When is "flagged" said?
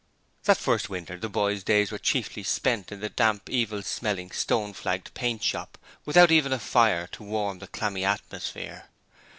4.73-5.13